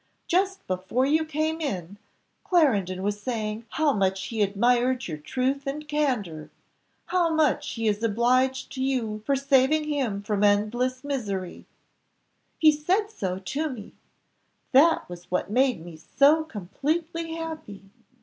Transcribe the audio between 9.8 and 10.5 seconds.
him from